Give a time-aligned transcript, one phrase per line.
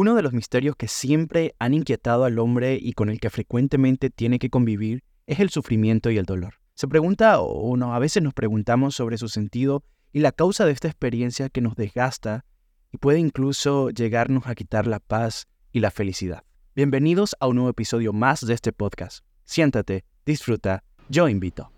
[0.00, 4.08] Uno de los misterios que siempre han inquietado al hombre y con el que frecuentemente
[4.08, 6.54] tiene que convivir es el sufrimiento y el dolor.
[6.72, 10.88] Se pregunta, o a veces nos preguntamos sobre su sentido y la causa de esta
[10.88, 12.46] experiencia que nos desgasta
[12.90, 16.44] y puede incluso llegarnos a quitar la paz y la felicidad.
[16.74, 19.22] Bienvenidos a un nuevo episodio más de este podcast.
[19.44, 21.72] Siéntate, disfruta, yo invito.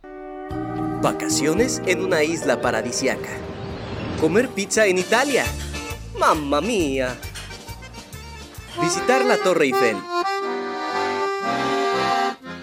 [1.03, 3.37] Vacaciones en una isla paradisiaca.
[4.21, 5.45] Comer pizza en Italia.
[6.17, 7.19] ¡Mamma mía!
[8.81, 9.97] Visitar la Torre Eiffel.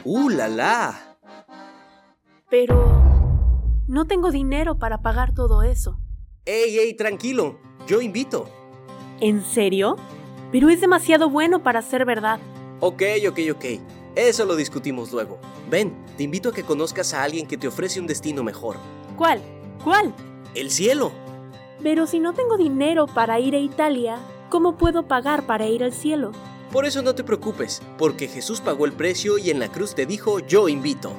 [0.04, 1.18] ¡Uh, la la!
[2.50, 3.00] Pero...
[3.88, 6.00] No tengo dinero para pagar todo eso.
[6.46, 7.60] ¡Ey, ey, tranquilo!
[7.88, 8.50] Yo invito.
[9.20, 9.98] ¿En serio?
[10.52, 12.40] Pero es demasiado bueno para ser verdad.
[12.80, 13.66] Ok, ok, ok.
[14.16, 15.40] Eso lo discutimos luego.
[15.70, 18.78] Ven, te invito a que conozcas a alguien que te ofrece un destino mejor.
[19.16, 19.42] ¿Cuál?
[19.84, 20.14] ¿Cuál?
[20.56, 21.12] El cielo.
[21.84, 24.18] Pero si no tengo dinero para ir a Italia,
[24.50, 26.32] ¿cómo puedo pagar para ir al cielo?
[26.72, 30.06] Por eso no te preocupes, porque Jesús pagó el precio y en la cruz te
[30.06, 31.14] dijo, yo invito.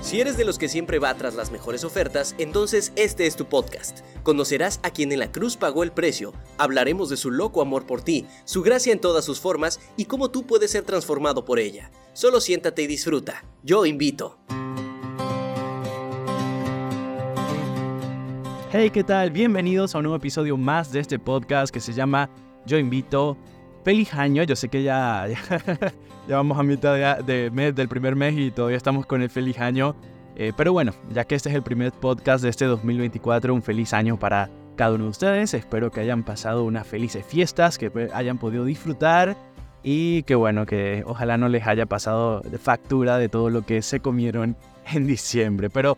[0.00, 3.46] Si eres de los que siempre va tras las mejores ofertas, entonces este es tu
[3.46, 4.00] podcast.
[4.22, 8.02] Conocerás a quien en la cruz pagó el precio, hablaremos de su loco amor por
[8.02, 11.90] ti, su gracia en todas sus formas y cómo tú puedes ser transformado por ella.
[12.12, 13.44] Solo siéntate y disfruta.
[13.64, 14.38] Yo invito.
[18.78, 19.30] Hey, ¿qué tal?
[19.30, 22.28] Bienvenidos a un nuevo episodio más de este podcast que se llama
[22.66, 23.34] Yo invito.
[23.86, 25.26] Feliz año, yo sé que ya,
[26.28, 29.58] ya, vamos a mitad de, mes, del primer mes y todavía estamos con el feliz
[29.60, 29.96] año.
[30.36, 33.94] Eh, pero bueno, ya que este es el primer podcast de este 2024, un feliz
[33.94, 35.54] año para cada uno de ustedes.
[35.54, 39.38] Espero que hayan pasado unas felices fiestas, que hayan podido disfrutar
[39.82, 43.80] y que bueno, que ojalá no les haya pasado de factura de todo lo que
[43.80, 44.54] se comieron
[44.92, 45.70] en diciembre.
[45.70, 45.96] Pero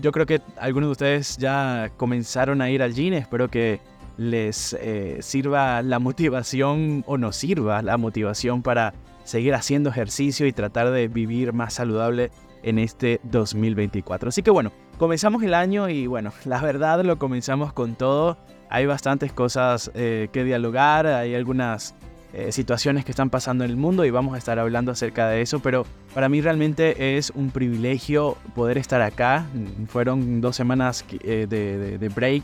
[0.00, 3.80] yo creo que algunos de ustedes ya comenzaron a ir al gym, espero que
[4.16, 8.92] les eh, sirva la motivación o nos sirva la motivación para
[9.24, 12.30] seguir haciendo ejercicio y tratar de vivir más saludable
[12.62, 14.28] en este 2024.
[14.28, 18.36] Así que bueno, comenzamos el año y bueno, la verdad lo comenzamos con todo.
[18.68, 21.94] Hay bastantes cosas eh, que dialogar, hay algunas
[22.32, 25.42] eh, situaciones que están pasando en el mundo y vamos a estar hablando acerca de
[25.42, 29.46] eso, pero para mí realmente es un privilegio poder estar acá.
[29.88, 32.42] Fueron dos semanas de break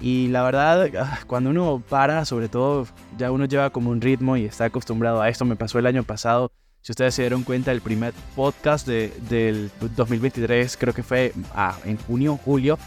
[0.00, 2.86] y la verdad, ah, cuando uno para, sobre todo,
[3.16, 5.44] ya uno lleva como un ritmo y está acostumbrado a esto.
[5.44, 6.52] Me pasó el año pasado.
[6.82, 11.76] Si ustedes se dieron cuenta, el primer podcast de, del 2023 creo que fue ah,
[11.84, 12.78] en junio, julio.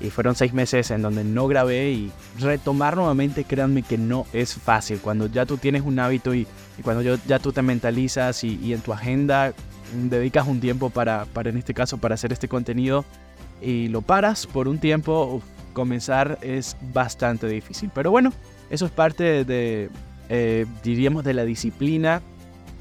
[0.00, 4.54] Y fueron seis meses en donde no grabé y retomar nuevamente, créanme que no es
[4.54, 4.98] fácil.
[4.98, 6.46] Cuando ya tú tienes un hábito y,
[6.78, 9.52] y cuando yo, ya tú te mentalizas y, y, en tu agenda
[9.94, 13.04] dedicas un tiempo para, para, en este caso, para hacer este contenido
[13.60, 15.40] y lo paras por un tiempo,
[15.72, 17.90] comenzar es bastante difícil.
[17.94, 18.32] Pero bueno,
[18.70, 19.90] eso es parte de,
[20.28, 22.22] eh, diríamos, de la disciplina,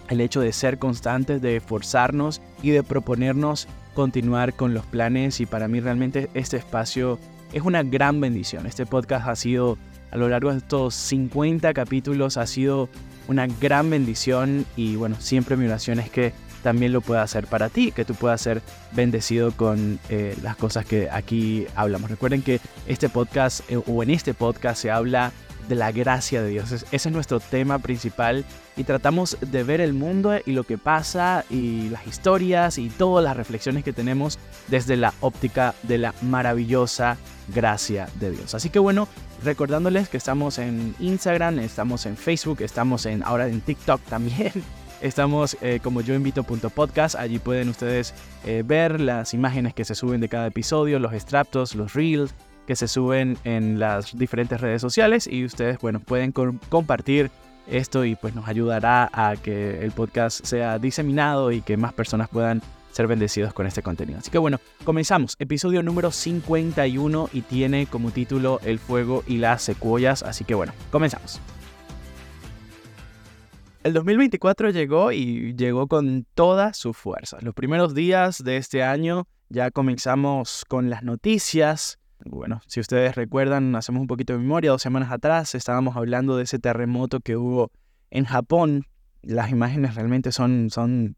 [0.10, 5.40] el hecho de ser constantes, de esforzarnos y de proponernos continuar con los planes.
[5.40, 7.20] Y para mí realmente este espacio
[7.52, 8.66] es una gran bendición.
[8.66, 9.78] Este podcast ha sido,
[10.12, 12.90] a lo largo de estos 50 capítulos, ha sido
[13.28, 16.34] una gran bendición y bueno, siempre mi oración es que
[16.64, 18.62] también lo pueda hacer para ti, que tú puedas ser
[18.94, 22.10] bendecido con eh, las cosas que aquí hablamos.
[22.10, 25.32] Recuerden que este podcast eh, o en este podcast se habla
[25.68, 26.72] de la gracia de Dios.
[26.72, 31.46] Ese es nuestro tema principal y tratamos de ver el mundo y lo que pasa
[31.50, 37.18] y las historias y todas las reflexiones que tenemos desde la óptica de la maravillosa
[37.54, 38.56] gracia de Dios.
[38.56, 39.08] Así que bueno,
[39.44, 44.52] recordándoles que estamos en Instagram, estamos en Facebook, estamos en ahora en TikTok también.
[45.02, 48.14] Estamos eh, como yo invito.podcast, allí pueden ustedes
[48.46, 52.34] eh, ver las imágenes que se suben de cada episodio, los extractos, los reels
[52.68, 57.32] que se suben en las diferentes redes sociales y ustedes, bueno, pueden compartir
[57.68, 62.30] esto y pues nos ayudará a que el podcast sea diseminado y que más personas
[62.30, 64.20] puedan ser bendecidos con este contenido.
[64.20, 65.36] Así que bueno, comenzamos.
[65.40, 70.24] Episodio número 51 y tiene como título El fuego y las secuoyas.
[70.24, 71.42] Así que bueno, comenzamos.
[73.84, 77.38] El 2024 llegó y llegó con toda su fuerza.
[77.42, 82.00] Los primeros días de este año ya comenzamos con las noticias.
[82.26, 86.44] Bueno, si ustedes recuerdan, hacemos un poquito de memoria, dos semanas atrás estábamos hablando de
[86.44, 87.72] ese terremoto que hubo
[88.12, 88.86] en Japón.
[89.22, 91.16] Las imágenes realmente son, son,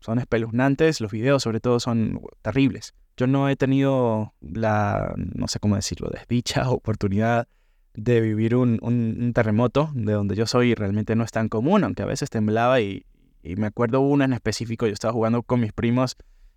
[0.00, 2.94] son espeluznantes, los videos sobre todo son terribles.
[3.16, 7.48] Yo no he tenido la, no sé cómo decirlo, desdicha, oportunidad
[7.94, 12.06] de vivir un, terremoto, de donde yo soy realmente no es tan común, aunque a
[12.06, 13.06] veces temblaba y,
[13.42, 16.16] me acuerdo uno en específico, yo estaba jugando con mis primos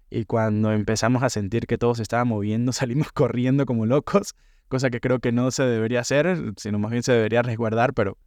[0.09, 4.35] y cuando empezamos a sentir que todo se estaba moviendo, salimos corriendo como locos,
[4.67, 8.17] cosa que creo que no se debería hacer, sino más bien se debería resguardar, pero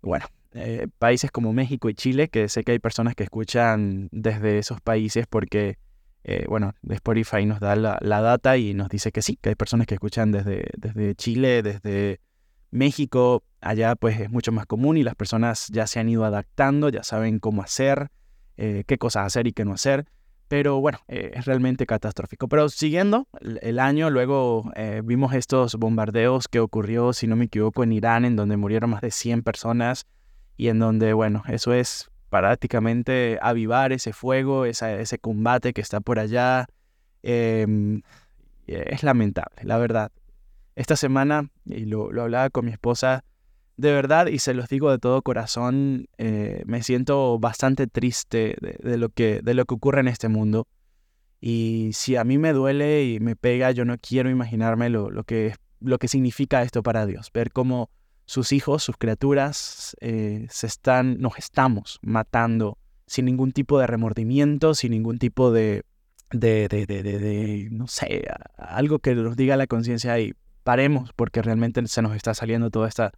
[0.00, 4.58] bueno, eh, países como México y Chile, que sé que hay personas que escuchan desde
[4.58, 5.78] esos países porque,
[6.24, 9.86] eh, bueno, Spotify nos da la, data y nos dice que sí, que hay personas
[9.86, 12.20] que escuchan desde, desde Chile, desde
[12.70, 16.88] México, allá pues es mucho más común y las personas ya se han ido adaptando,
[16.90, 18.10] ya saben cómo hacer,
[18.56, 20.06] eh, qué cosas hacer y qué no hacer.
[20.48, 22.48] Pero bueno, es realmente catastrófico.
[22.48, 24.72] Pero siguiendo el, año, luego
[25.04, 29.02] vimos estos bombardeos que ocurrió, si no me equivoco, en Irán, en donde murieron más
[29.02, 30.06] de 100 personas
[30.56, 36.18] y en donde, bueno, eso es prácticamente avivar ese fuego, ese combate que está por
[36.18, 36.66] allá.
[37.22, 38.02] Em,
[38.66, 40.12] es lamentable, la verdad.
[40.76, 43.24] Esta semana, y lo, hablaba con mi esposa,
[43.78, 48.96] de verdad, y se los digo de todo corazón, eh, me siento bastante triste de,
[48.98, 50.66] lo que, de lo que ocurre en este mundo.
[51.40, 55.54] Y si a mí me duele y me pega, yo no quiero imaginarme lo, que,
[55.78, 57.30] lo que significa esto para Dios.
[57.32, 57.88] Ver cómo
[58.26, 64.74] sus hijos, sus criaturas, eh, se están, nos estamos matando sin ningún tipo de remordimiento,
[64.74, 65.84] sin ningún tipo de,
[66.32, 68.24] de, de, de, no sé,
[68.56, 70.34] algo que nos diga la conciencia y
[70.64, 73.12] paremos porque realmente se nos está saliendo toda esta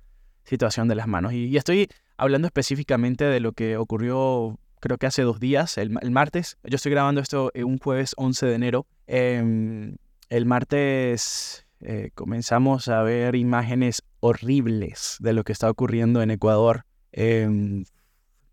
[0.45, 1.33] situación de las manos.
[1.33, 6.57] Y, estoy hablando específicamente de lo que ocurrió creo que hace dos días, el, martes.
[6.65, 8.87] Yo estoy grabando esto un jueves 11 de enero.
[9.07, 9.97] Em,
[10.31, 16.85] el martes eh, comenzamos a ver imágenes horribles de lo que está ocurriendo en Ecuador.
[17.13, 17.85] Em,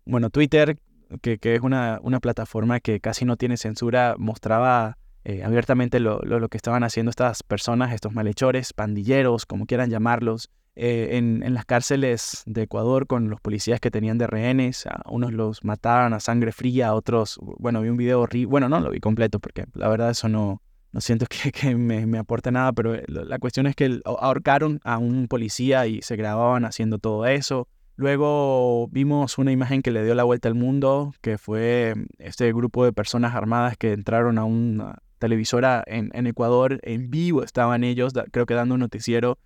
[0.04, 0.78] bueno, Twitter,
[1.22, 6.48] que, es una, una, plataforma que casi no tiene censura, mostraba eh, abiertamente lo, lo,
[6.48, 10.48] que estaban haciendo estas personas, estos malhechores, pandilleros, como quieran llamarlos,
[10.80, 14.86] eh, en, en, las cárceles de Ecuador con los policías que tenían de rehenes.
[14.86, 18.78] A unos los mataban a sangre fría, otros, bueno, vi un video horrible, bueno, no
[18.78, 22.94] lo vi completo porque la verdad eso no, no siento que, me, aporte nada, pero
[22.94, 27.66] eh, la cuestión es que ahorcaron a un policía y se grababan haciendo todo eso.
[27.96, 32.84] Luego vimos una imagen que le dio la vuelta al mundo, que fue este grupo
[32.84, 38.46] de personas armadas que entraron a una televisora en, Ecuador, en vivo estaban ellos, creo
[38.46, 39.38] que dando un noticiero,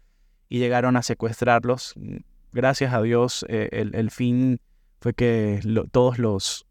[0.53, 1.95] y llegaron a secuestrarlos.
[2.53, 4.61] Gracias a Dios, eh, el, fin
[5.01, 5.61] fue que
[5.93, 6.67] todos los,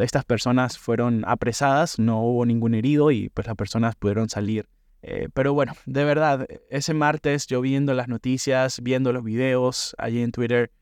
[0.00, 4.68] estas personas fueron apresadas, no hubo ningún herido y pues las personas pudieron salir.
[5.02, 10.20] Eh, pero bueno, de verdad, ese martes yo viendo las noticias, viendo los videos allí
[10.20, 10.72] en Twitter,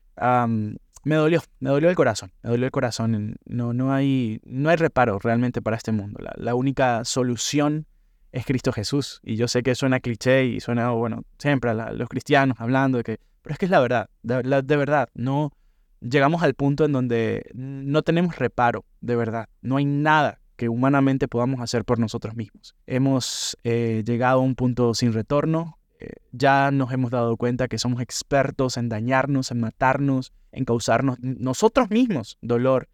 [1.03, 3.35] me dolió, me dolió el corazón, me dolió el corazón.
[3.45, 6.19] No, no, hay, no hay reparo realmente para este mundo.
[6.35, 7.85] La, única solución
[8.33, 9.21] es Cristo Jesús.
[9.23, 13.03] Y yo sé que suena cliché y suena, bueno, siempre a los cristianos hablando de
[13.05, 15.53] que, pero es que es la verdad, de verdad, no,
[16.01, 19.47] llegamos al punto en donde no tenemos reparo, de verdad.
[19.61, 22.75] No hay nada que humanamente podamos hacer por nosotros mismos.
[22.87, 25.77] Hemos eh, llegado a un punto sin retorno.
[25.99, 31.19] Eh, ya nos hemos dado cuenta que somos expertos en dañarnos, en matarnos, en causarnos
[31.19, 32.89] nosotros mismos dolor.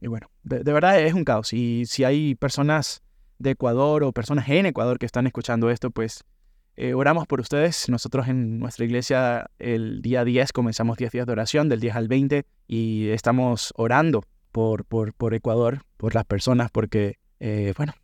[0.00, 1.52] y bueno, de, verdad es un caos.
[1.52, 3.02] Y si hay personas
[3.40, 6.24] de Ecuador o personas en Ecuador que están escuchando esto, pues
[6.76, 7.88] eh, oramos por ustedes.
[7.88, 12.08] Nosotros en nuestra iglesia el día 10 comenzamos 10 días de oración, del 10 al
[12.08, 14.22] 20, y estamos orando
[14.52, 17.94] por, por, por Ecuador, por las personas, porque, eh, bueno,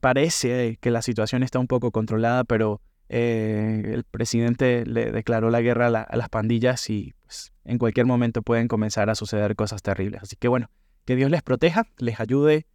[0.00, 5.60] parece que la situación está un poco controlada, pero eh, el presidente le declaró la
[5.60, 10.22] guerra a, las pandillas y pues, en cualquier momento pueden comenzar a suceder cosas terribles.
[10.22, 10.68] Así que bueno,
[11.04, 12.66] que Dios les proteja, les ayude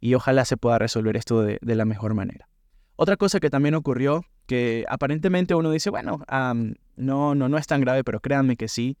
[0.00, 2.48] y ojalá se pueda resolver esto de la mejor manera.
[2.96, 6.24] Otra cosa que también ocurrió, que aparentemente uno dice, bueno,
[6.96, 8.96] no, no, no es tan grave, pero créanme que sí,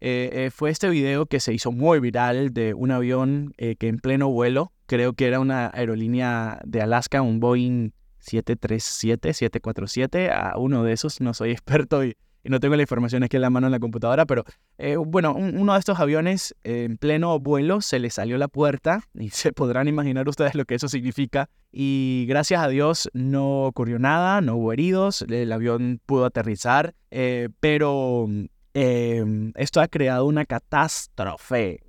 [0.00, 3.88] eh, eh, fue este video que se hizo muy viral de un avión eh, que
[3.88, 10.58] en pleno vuelo, creo que era una aerolínea de Alaska, un Boeing 737, 747, a
[10.58, 12.16] uno de esos, no soy experto y
[12.48, 14.44] no tengo la información aquí en la mano en la computadora, pero
[14.78, 19.30] eh, bueno, uno de estos aviones en pleno vuelo se le salió la puerta y
[19.30, 21.48] se podrán imaginar ustedes lo que eso significa.
[21.72, 27.48] Y gracias a Dios no ocurrió nada, no hubo heridos, el avión pudo aterrizar, eh,
[27.60, 28.26] pero
[28.74, 31.80] em, esto ha creado una catástrofe,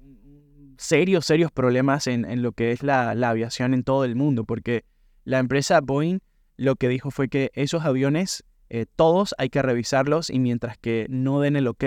[0.78, 4.84] serios, serios problemas en, lo que es la, la aviación en todo el mundo, porque
[5.24, 6.20] la empresa Boeing
[6.58, 11.08] lo que dijo fue que esos aviones eh, todos hay que revisarlos y mientras que
[11.10, 11.84] no den el ok,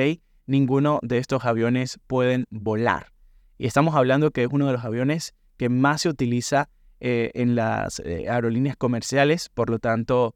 [0.47, 3.13] ninguno de estos aviones pueden volar.
[3.59, 6.69] Y estamos hablando que es uno de los aviones que más se utiliza
[7.01, 10.35] eh, en las eh, aerolíneas comerciales, por lo tanto,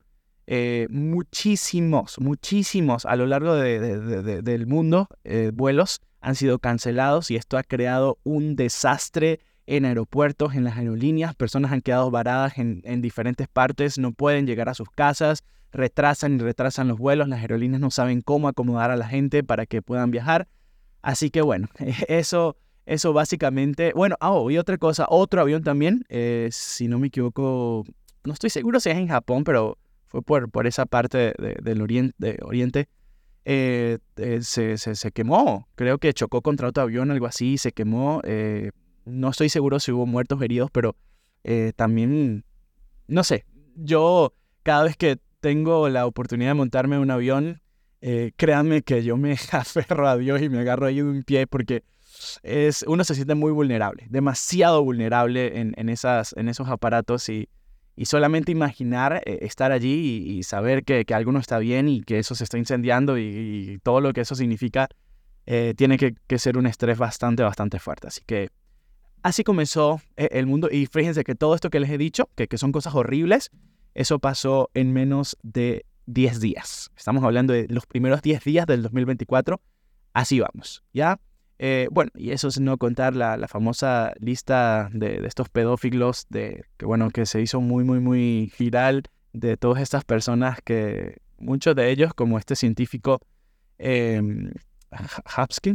[0.88, 5.08] muchísimos, muchísimos a lo largo del mundo
[5.52, 11.34] vuelos han sido cancelados y esto ha creado un desastre en aeropuertos, en las aerolíneas,
[11.34, 16.36] personas han quedado varadas en, en diferentes partes, no pueden llegar a sus casas, retrasan
[16.36, 19.82] y retrasan los vuelos, las aerolíneas no saben cómo acomodar a la gente para que
[19.82, 20.48] puedan viajar.
[21.02, 21.68] Así que bueno,
[22.08, 22.56] eso,
[22.86, 27.08] eso básicamente, bueno, ah, oh, y otra cosa, otro avión también, eh, si no me
[27.08, 27.84] equivoco,
[28.24, 32.38] no estoy seguro si es en Japón, pero fue por, por esa parte del oriente,
[32.42, 32.88] oriente
[33.44, 35.68] eh, eh, se, se, quemó.
[35.76, 38.20] Creo que chocó contra otro avión, algo así, se quemó.
[39.06, 40.96] No estoy seguro si hubo muertos heridos, pero
[41.76, 42.44] también,
[43.06, 43.44] no sé,
[43.76, 47.62] yo cada vez que tengo la oportunidad de montarme en un avión,
[48.00, 51.46] eh, créanme que yo me aferro a Dios y me agarro ahí de un pie
[51.46, 51.84] porque
[52.42, 57.48] es, uno se siente muy vulnerable, demasiado vulnerable en, esos aparatos y,
[58.04, 62.18] solamente imaginar eh, estar allí y, saber que, que, algo no está bien y que
[62.18, 64.88] eso se está incendiando y, todo lo que eso significa,
[65.46, 68.08] eh, tiene que, ser un estrés bastante, bastante fuerte.
[68.08, 68.50] Así que
[69.26, 72.58] así comenzó el mundo y fíjense que todo esto que les he dicho, que, que
[72.58, 73.50] son cosas horribles,
[73.94, 76.92] eso pasó en menos de 10 días.
[76.96, 79.60] Estamos hablando de los primeros 10 días del 2024.
[80.12, 81.18] Así vamos, ¿ya?
[81.58, 86.86] Eh, bueno, y eso es no contar la, famosa lista de, estos pedófilos de, que,
[86.86, 89.02] bueno, que se hizo muy, muy, muy viral
[89.32, 93.20] de todas estas personas que muchos de ellos, como este científico
[93.78, 94.22] eh,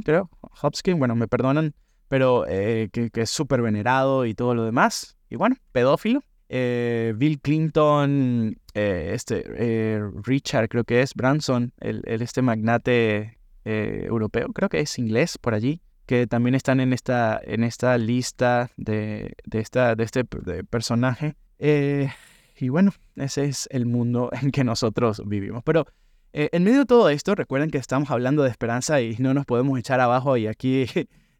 [0.05, 0.29] creo,
[0.61, 1.73] Hopkins, bueno, me perdonan,
[2.11, 5.15] pero eh, que, que, es súper venerado y todo lo demás.
[5.29, 12.03] Y bueno, pedófilo, eh, Bill Clinton, eh, este, eh, Richard creo que es, Branson, el,
[12.05, 17.63] este magnate europeo, creo que es inglés por allí, que también están en esta, en
[17.63, 21.35] esta lista de, de, esta, de este personaje.
[21.57, 25.63] y bueno, ese es el mundo en que nosotros vivimos.
[25.63, 25.87] Pero
[26.33, 29.79] en medio de todo esto, recuerden que estamos hablando de esperanza y no nos podemos
[29.79, 30.85] echar abajo y aquí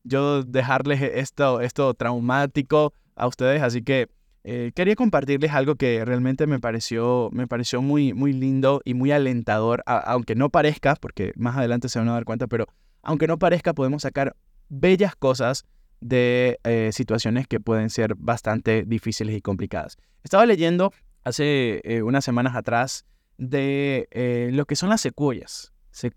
[0.03, 4.09] yo dejarles esto, esto traumático a ustedes, así que
[4.43, 9.11] eh, quería compartirles algo que realmente me pareció, me pareció muy, muy lindo y muy
[9.11, 12.65] alentador, aunque no parezca, porque más adelante se van a dar cuenta, pero
[13.03, 14.35] aunque no parezca, podemos sacar
[14.69, 15.65] bellas cosas
[15.99, 19.97] de eh, situaciones que pueden ser bastante difíciles y complicadas.
[20.23, 20.91] Estaba leyendo
[21.23, 23.05] hace eh, unas semanas atrás
[23.37, 25.73] de lo que son las secuoyas,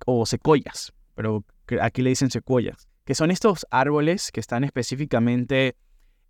[0.06, 1.44] o secoyas, pero
[1.80, 5.76] aquí le dicen secuoyas, que son estos árboles que están específicamente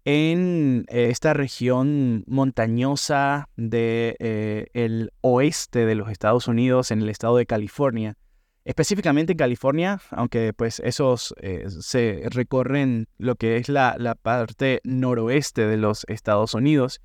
[0.04, 7.08] en eh, esta región montañosa del de, eh, oeste de los Estados Unidos, en el
[7.08, 8.16] estado de California.
[8.64, 14.80] Específicamente en California, aunque pues esos eh, se recorren lo que es la, la, parte
[14.84, 17.00] noroeste de los Estados Unidos.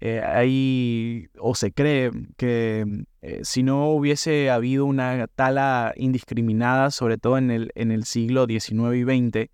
[0.00, 3.04] Ahí, o se cree que
[3.42, 8.96] si no hubiese habido una tala indiscriminada, sobre todo en el, en el siglo XIX
[8.96, 9.50] y XX,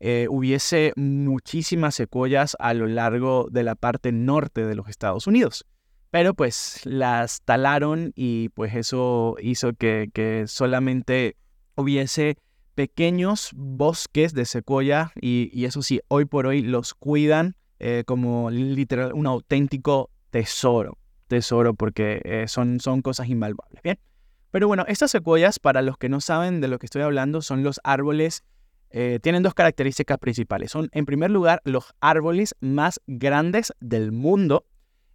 [0.00, 5.64] eh, hubiese muchísimas secuoyas a lo largo de la parte norte de los Estados Unidos.
[6.10, 11.36] Pero pues las talaron y pues eso hizo que, solamente
[11.74, 12.38] hubiese
[12.74, 19.12] pequeños bosques de secuoya y, eso sí, hoy por hoy los cuidan eh, como literal
[19.12, 20.98] un auténtico tesoro.
[21.28, 23.82] Tesoro porque eh, son, son cosas invaluables.
[23.82, 23.98] Bien.
[24.50, 27.62] Pero bueno, estas secuoyas, para los que no saben de lo que estoy hablando, son
[27.62, 28.44] los árboles
[28.90, 30.70] eh, tienen dos características principales.
[30.70, 34.64] Son, en primer lugar, los árboles más grandes del mundo.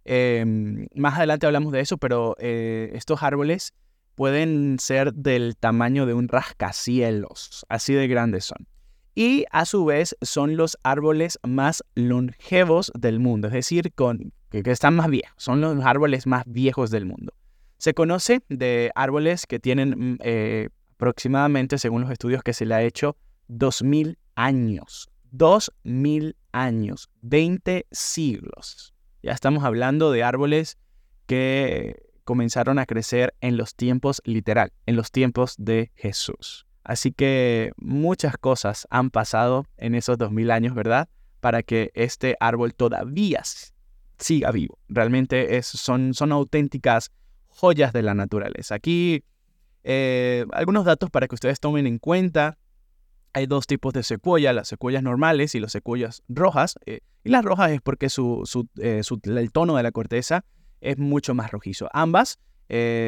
[0.04, 3.74] Em, más adelante hablamos de eso, pero estos árboles
[4.14, 7.66] pueden ser del tamaño de un rascacielos.
[7.68, 8.68] Así de grandes son.
[9.14, 14.62] Y a su vez son los árboles más longevos del mundo, es decir, con, que,
[14.70, 15.34] están más viejos.
[15.36, 17.32] Son los árboles más viejos del mundo.
[17.78, 22.74] Se conoce de árboles que tienen mm, eh, aproximadamente, según los estudios que se le
[22.74, 23.16] ha hecho,
[23.46, 25.10] Dos mil años.
[25.30, 27.10] Dos mil años.
[27.20, 28.94] Veinte siglos.
[29.22, 30.78] Ya estamos hablando de árboles
[31.26, 36.66] que comenzaron a crecer en los tiempos literal, en los tiempos de Jesús.
[36.84, 41.08] Así que muchas cosas han pasado en esos dos mil años, ¿verdad?
[41.40, 43.42] Para que este árbol todavía
[44.18, 44.78] siga vivo.
[44.88, 47.10] Realmente son, auténticas
[47.48, 48.74] joyas de la naturaleza.
[48.74, 49.24] Aquí
[49.82, 52.58] eh, algunos datos para que ustedes tomen en cuenta.
[53.32, 56.78] Hay dos tipos de secuoya, las secuoyas normales y las secuoyas rojas.
[56.84, 60.44] Eh, y las rojas es porque su, eh, el tono de la corteza
[60.82, 61.88] es mucho más rojizo.
[61.94, 62.38] Ambas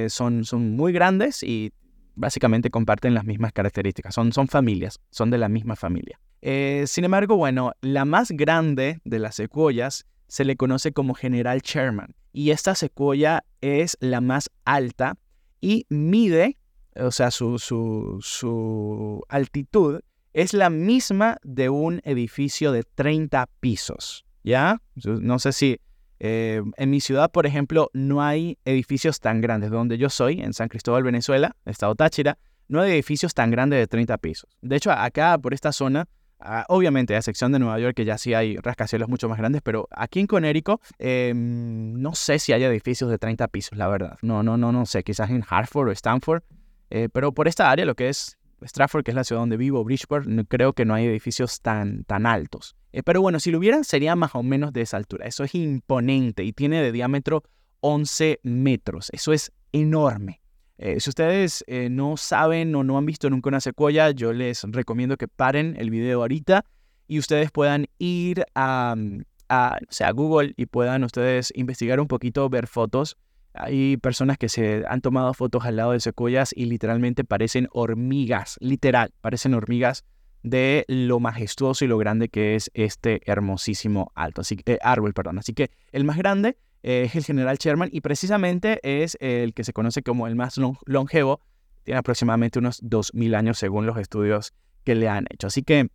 [0.08, 1.72] son muy grandes y
[2.16, 4.14] básicamente comparten las mismas características.
[4.14, 6.18] Son, son familias, son de la misma familia.
[6.42, 12.14] sin embargo, bueno, la más grande de las secuoyas se le conoce como General Sherman.
[12.32, 15.16] Y esta secuoya es la más alta
[15.60, 16.58] y mide,
[16.96, 20.00] o sea, su, su, su altitud
[20.32, 24.24] es la misma de un edificio de 30 pisos.
[24.44, 24.80] ¿Ya?
[24.94, 25.80] No sé si
[26.18, 29.70] eh, en mi ciudad, por ejemplo, no hay edificios tan grandes.
[29.70, 33.86] Donde yo soy, en San Cristóbal, Venezuela, estado Táchira, no hay edificios tan grandes de
[33.86, 34.50] 30 pisos.
[34.60, 36.08] De hecho, acá por esta zona,
[36.40, 39.62] ah, obviamente a excepción de Nueva York, que ya sí hay rascacielos mucho más grandes,
[39.62, 44.18] pero aquí en Connecticut em, no sé si hay edificios de 30 pisos, la verdad.
[44.22, 45.04] No, no, no, no sé.
[45.04, 46.42] Quizás en Hartford o Stanford.
[46.90, 49.84] Eh, pero por esta área, lo que es Stratford, que es la ciudad donde vivo,
[49.84, 52.76] Bridgeport, creo que no hay edificios tan, tan altos.
[52.96, 55.26] Eh, pero bueno, si lo hubieran, sería más o menos de esa altura.
[55.26, 57.42] Eso es imponente y tiene de diámetro
[57.80, 59.10] 11 metros.
[59.12, 60.40] Eso es enorme.
[60.78, 64.62] Eh, si ustedes eh, no saben o no han visto nunca una secuoya, yo les
[64.62, 66.64] recomiendo que paren el video ahorita
[67.06, 72.48] y ustedes puedan ir a, mm, a, a Google y puedan ustedes investigar un poquito,
[72.48, 73.18] ver fotos.
[73.52, 78.56] Hay personas que se han tomado fotos al lado de secuoyas y literalmente parecen hormigas,
[78.58, 80.02] literal, parecen hormigas
[80.42, 85.12] de lo majestuoso y lo grande que es este hermosísimo alto, así, árbol.
[85.14, 85.38] Perdón.
[85.38, 89.72] Así que el más grande es el general Sherman y precisamente es el que se
[89.72, 91.40] conoce como el más longevo.
[91.82, 94.52] Tiene aproximadamente unos 2.000 años según los estudios
[94.84, 95.48] que le han hecho.
[95.48, 95.88] Así que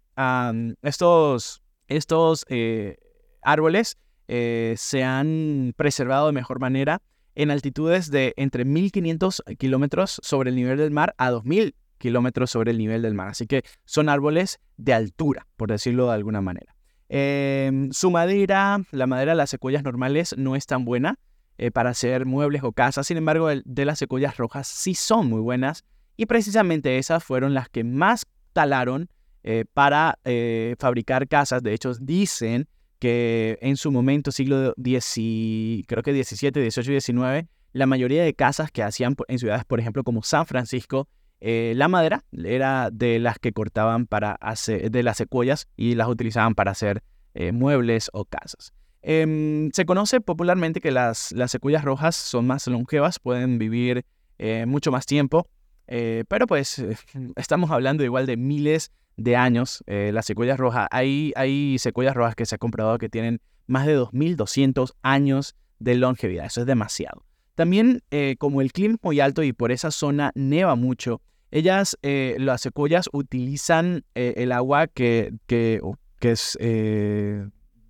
[0.81, 2.97] estos, estos eh,
[3.41, 7.01] árboles eh, se han preservado de mejor manera
[7.35, 12.71] en altitudes de entre 1.500 kilómetros sobre el nivel del mar a 2.000 kilómetros sobre
[12.71, 13.29] el nivel del mar.
[13.29, 16.75] Así que son árboles de altura, por decirlo de alguna manera.
[17.07, 21.19] Em, su madera, la madera de las secuoyas normales no es tan buena
[21.57, 25.41] eh, para hacer muebles o casas, sin embargo, de las secuoyas rojas sí son muy
[25.41, 25.83] buenas
[26.15, 29.09] y precisamente esas fueron las que más talaron
[29.43, 31.63] eh, para eh, fabricar casas.
[31.63, 32.67] De hecho, dicen
[32.99, 38.33] que en su momento, siglo X, creo que 17, 18 y 19, la mayoría de
[38.35, 41.09] casas que hacían en ciudades, por ejemplo, como San Francisco,
[41.43, 46.07] eh, la madera era de las que cortaban para hacer, de las secuoyas y las
[46.07, 47.01] utilizaban para hacer
[47.33, 48.73] eh, muebles o casas.
[49.01, 54.05] Em, se conoce popularmente que las, las rojas son más longevas, pueden vivir
[54.37, 55.49] eh, mucho más tiempo,
[55.87, 56.81] pero pues
[57.35, 59.83] estamos hablando igual de miles de años.
[59.87, 61.77] las secuoyas rojas, hay, hay
[62.13, 66.67] rojas que se ha comprobado que tienen más de 2.200 años de longevidad, eso es
[66.67, 67.25] demasiado.
[67.55, 68.03] También
[68.37, 72.61] como el clima es muy alto y por esa zona neva mucho, ellas, eh, las
[72.61, 75.81] secuoyas, utilizan eh, el agua que, que,
[76.19, 77.45] que es, eh,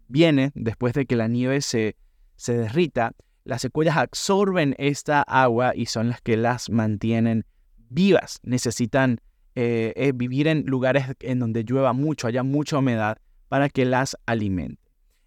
[0.07, 1.95] viene después de que la nieve se,
[2.35, 3.13] se derrita.
[3.43, 7.45] Las secuoyas absorben esta agua y son las que las mantienen
[7.89, 8.39] vivas.
[8.43, 9.19] Necesitan
[9.53, 13.17] vivir en lugares en donde llueva mucho, haya mucha humedad
[13.49, 14.81] para que las alimente.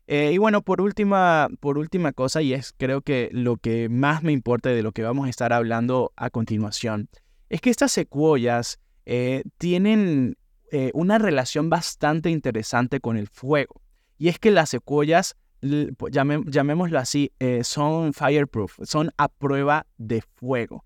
[0.07, 4.33] y bueno, por última, por última cosa, y es creo que lo que más me
[4.33, 7.11] importa de lo que vamos a estar hablando a continuación,
[7.49, 10.37] es que estas secuoyas eh, tienen
[10.73, 13.81] eh, una relación bastante interesante con el fuego.
[14.19, 20.85] Y es que las secuoyas, llamémoslo así, eh, son fireproof, son a prueba de fuego.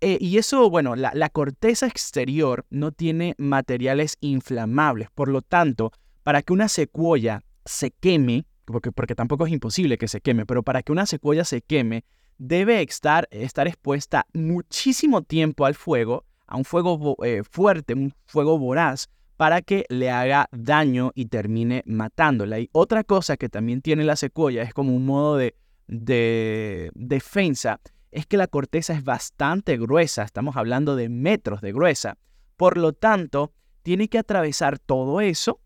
[0.00, 5.10] y eso, bueno, la, corteza exterior no tiene materiales inflamables.
[5.10, 5.92] Por lo tanto,
[6.22, 10.62] para que una secuoya se queme, porque, porque tampoco es imposible que se queme, pero
[10.62, 12.04] para que una secuoya se queme,
[12.38, 18.58] debe estar, estar expuesta muchísimo tiempo al fuego, a un fuego eh, fuerte, un fuego
[18.58, 22.58] voraz, para que le haga daño y termine matándola.
[22.58, 25.54] Y otra cosa que también tiene la secuoya, es como un modo de,
[25.86, 32.16] de defensa, es que la corteza es bastante gruesa, estamos hablando de metros de gruesa.
[32.56, 35.60] Por lo tanto, tiene que atravesar todo eso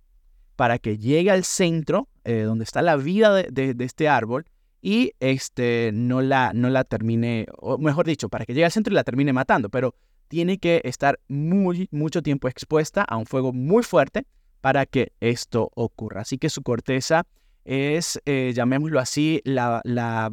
[0.57, 4.45] para que llegue al centro, eh, donde está la vida de este árbol,
[4.83, 8.93] y este, no, la, no la termine, o mejor dicho, para que llegue al centro
[8.93, 9.95] y la termine matando, pero
[10.27, 14.27] tiene que estar muy, mucho tiempo expuesta a un fuego muy fuerte
[14.61, 16.23] para que esto ocurra.
[16.23, 17.27] Así que su corteza
[17.65, 20.33] es, eh, llamémoslo así, la, la,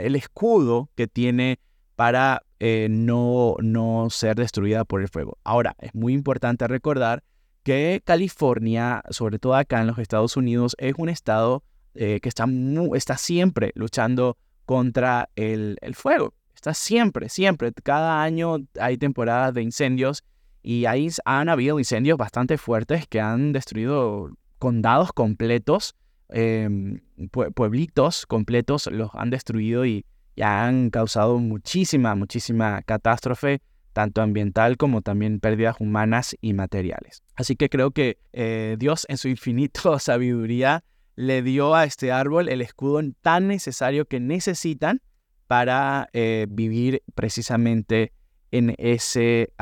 [0.00, 1.58] el escudo que tiene
[1.96, 5.36] para eh, no, no ser destruida por el fuego.
[5.42, 7.24] Ahora, es muy importante recordar
[7.64, 12.46] que California, sobre todo acá en los Estados Unidos, es un estado eh, que está,
[12.94, 16.34] está siempre luchando contra el, fuego.
[16.54, 17.72] Está siempre, siempre.
[17.82, 20.22] Cada año hay temporadas de incendios
[20.62, 25.94] y ahí han habido incendios bastante fuertes que han destruido condados completos,
[26.28, 27.00] em,
[27.54, 30.04] pueblitos completos los han destruido y,
[30.40, 33.60] ya han causado muchísima, muchísima catástrofe,
[33.92, 37.22] tanto ambiental como también pérdidas humanas y materiales.
[37.34, 40.82] Así que creo que eh, Dios en su infinito sabiduría
[41.20, 45.02] le dio a este árbol el escudo tan necesario que necesitan
[45.46, 48.12] para eh, vivir precisamente
[48.50, 49.52] en ese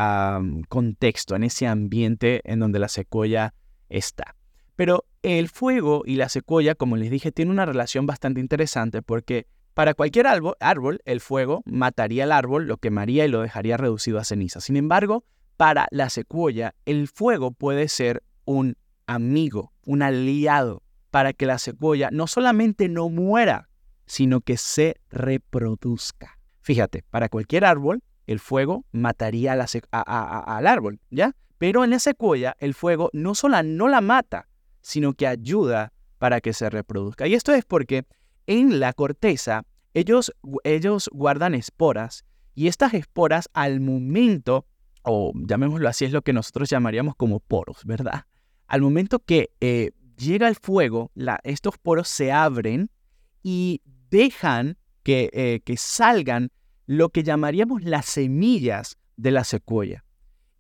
[0.68, 3.54] contexto, en ese ambiente en donde la secuoya
[3.88, 4.36] está.
[4.76, 9.48] Pero el fuego y la secuoya, como les dije, tienen una relación bastante interesante porque
[9.74, 14.20] para cualquier árbol, árbol, el fuego mataría al árbol, lo quemaría y lo dejaría reducido
[14.20, 14.60] a ceniza.
[14.60, 15.24] Sin embargo,
[15.56, 22.10] para la secuoya, el fuego puede ser un amigo, un aliado, para que la secuoya
[22.12, 23.68] no solamente no muera,
[24.06, 26.38] sino que se reproduzca.
[26.60, 31.34] Fíjate, para cualquier árbol, el fuego mataría al árbol, ¿ya?
[31.58, 34.48] Pero en la secuoya, el fuego no solo no la mata,
[34.80, 37.26] sino que ayuda para que se reproduzca.
[37.26, 38.04] Y esto es porque
[38.46, 40.32] en la corteza ellos,
[40.64, 44.66] ellos guardan esporas y estas esporas al momento,
[45.02, 48.24] o llamémoslo así, es lo que nosotros llamaríamos como poros, ¿verdad?
[48.66, 51.10] Al momento que eh, llega el fuego,
[51.44, 52.90] estos poros se abren
[53.42, 56.50] y dejan que, eh, que salgan
[56.86, 60.04] lo que llamaríamos las semillas de la secuoya.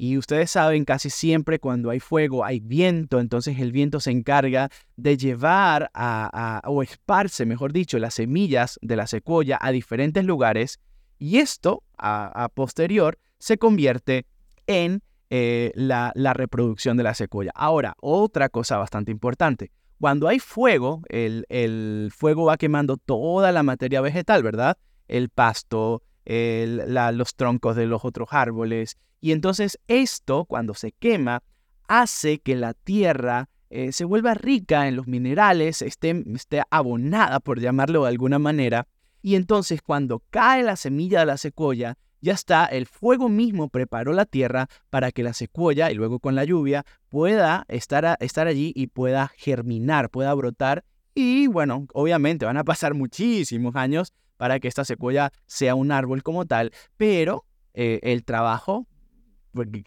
[0.00, 4.70] Y ustedes saben, casi siempre cuando hay fuego hay viento, entonces el viento se encarga
[4.96, 10.78] de llevar a, o esparce, mejor dicho, las semillas de la secuoya a diferentes lugares
[11.18, 14.26] y esto, a, posterior, se convierte
[14.68, 17.52] en eh, la, reproducción de la secuoya.
[17.54, 19.70] Ahora, otra cosa bastante importante.
[20.00, 24.78] Cuando hay fuego, el, fuego va quemando toda la materia vegetal, ¿verdad?
[25.08, 28.96] El pasto, los troncos de los otros árboles.
[29.20, 31.42] Y entonces esto, cuando se quema,
[31.88, 37.60] hace que la tierra eh, se vuelva rica en los minerales, esté, esté abonada, por
[37.60, 38.86] llamarlo de alguna manera.
[39.20, 44.12] Y entonces cuando cae la semilla de la secuoya, ya está, el fuego mismo preparó
[44.12, 48.72] la tierra para que la secuoya y luego con la lluvia pueda estar, estar allí
[48.74, 50.84] y pueda germinar, pueda brotar.
[51.14, 56.22] Y bueno, obviamente van a pasar muchísimos años para que esta secuoya sea un árbol
[56.22, 58.86] como tal, pero eh, el trabajo,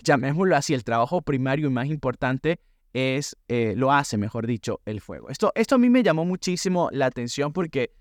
[0.03, 2.59] llamémoslo así, el trabajo primario y más importante
[2.93, 5.29] es, eh, lo hace, mejor dicho, el fuego.
[5.29, 7.93] Esto, esto a mí me llamó muchísimo la atención porque,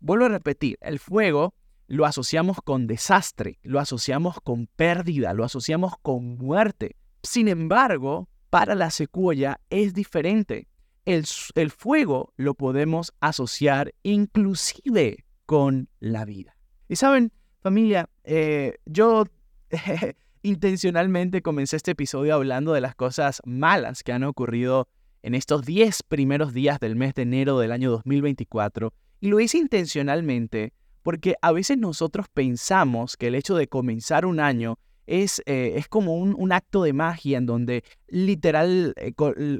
[0.00, 1.54] vuelvo a repetir, el fuego
[1.86, 6.96] lo asociamos con desastre, lo asociamos con pérdida, lo asociamos con muerte.
[7.22, 10.68] Sin embargo, para la secuoya es diferente.
[11.04, 16.56] El, el fuego lo podemos asociar inclusive con la vida.
[16.88, 19.24] Y saben, familia, eh, yo
[20.42, 24.88] intencionalmente comencé este episodio hablando de las cosas malas que han ocurrido
[25.22, 28.92] en estos 10 primeros días del mes de enero del año 2024.
[29.20, 34.40] Y lo hice intencionalmente porque a veces nosotros pensamos que el hecho de comenzar un
[34.40, 39.12] año es, eh, es como un, acto de magia en donde literal eh,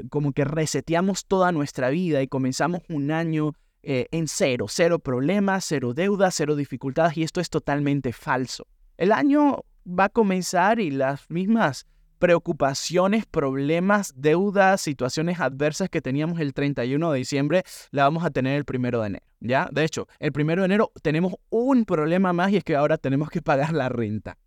[0.09, 3.53] como que reseteamos toda nuestra vida y comenzamos un año
[3.83, 8.67] eh, en cero, cero problemas, cero deudas, cero dificultades y esto es totalmente falso.
[8.97, 11.87] El año va a comenzar y las mismas
[12.19, 18.57] preocupaciones, problemas, deudas, situaciones adversas que teníamos el 31 de diciembre, la vamos a tener
[18.57, 19.69] el primero de enero, ¿ya?
[19.73, 23.31] De hecho, el primero de enero tenemos un problema más y es que ahora tenemos
[23.31, 24.39] que pagar la renta.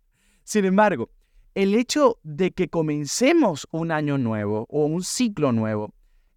[0.44, 1.10] Sin embargo,
[1.54, 5.92] el hecho de que comencemos un año nuevo o un ciclo nuevo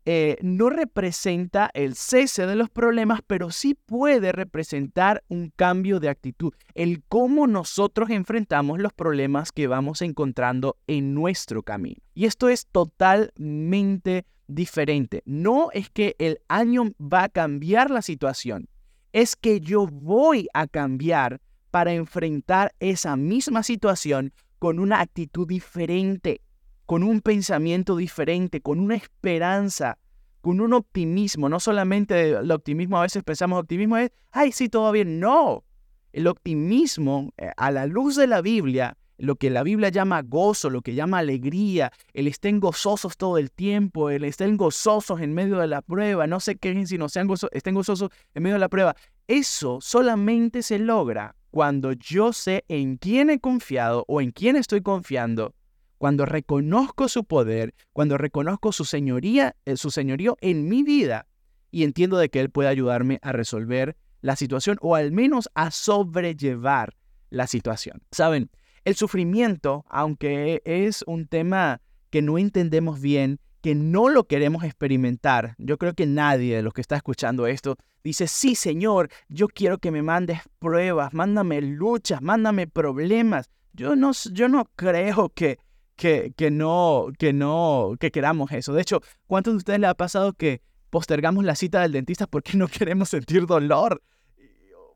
[0.05, 6.09] eh, no representa el cese de los problemas, pero sí puede representar un cambio de
[6.09, 12.01] actitud, el cómo nosotros enfrentamos los problemas que vamos encontrando en nuestro camino.
[12.15, 15.21] Y esto es totalmente diferente.
[15.25, 18.67] No es que el año va a cambiar la situación,
[19.13, 26.41] es que yo voy a cambiar para enfrentar esa misma situación con una actitud diferente
[26.91, 29.97] con un pensamiento diferente, con una esperanza,
[30.41, 31.47] con un optimismo.
[31.47, 35.17] No solamente el optimismo, a veces pensamos optimismo es, ay, sí, todo bien.
[35.17, 35.63] No,
[36.11, 40.69] el optimismo eh, a la luz de la Biblia, lo que la Biblia llama gozo,
[40.69, 45.59] lo que llama alegría, el estén gozosos todo el tiempo, el estén gozosos en medio
[45.59, 48.59] de la prueba, no sé qué si no sean gozosos, estén gozosos en medio de
[48.59, 48.97] la prueba.
[49.29, 54.81] Eso solamente se logra cuando yo sé en quién he confiado o en quién estoy
[54.81, 55.53] confiando
[56.01, 61.27] cuando reconozco su poder, cuando reconozco su señoría, eh, su señorío en mi vida
[61.69, 65.69] y entiendo de que Él puede ayudarme a resolver la situación o al menos a
[65.69, 66.95] sobrellevar
[67.29, 68.01] la situación.
[68.09, 68.49] Saben,
[68.83, 75.53] el sufrimiento, aunque es un tema que no entendemos bien, que no lo queremos experimentar,
[75.59, 79.77] yo creo que nadie de los que está escuchando esto dice, sí Señor, yo quiero
[79.77, 83.51] que me mandes pruebas, mándame luchas, mándame problemas.
[83.73, 85.59] Yo no, yo no creo que
[86.01, 88.73] que, no, que no, que queramos eso.
[88.73, 92.53] De hecho, ¿cuántos de ustedes le ha pasado que postergamos la cita del dentista porque
[92.57, 94.01] no queremos sentir dolor?